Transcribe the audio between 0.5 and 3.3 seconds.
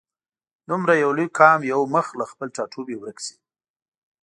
دومره یو لوی قام یو مخ له خپل ټاټوبي ورک